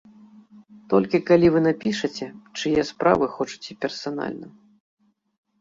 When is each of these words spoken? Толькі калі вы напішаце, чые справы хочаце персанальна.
Толькі 0.93 1.17
калі 1.27 1.51
вы 1.57 1.61
напішаце, 1.67 2.27
чые 2.63 2.81
справы 2.91 3.25
хочаце 3.35 3.79
персанальна. 3.87 4.47